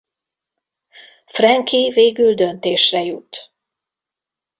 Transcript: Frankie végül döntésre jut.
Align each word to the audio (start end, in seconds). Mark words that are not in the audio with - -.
Frankie 1.27 1.91
végül 1.91 2.33
döntésre 2.33 3.03
jut. 3.03 3.53